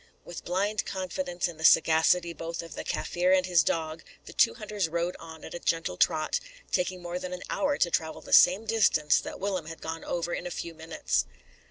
[0.25, 4.55] With blind confidence in the sagacity both of the Kaffir and his dog, the two
[4.55, 6.39] hunters rode on at a gentle trot,
[6.71, 10.33] taking more than an hour to travel the same distance that Willem had gone over
[10.33, 11.27] in a few minutes.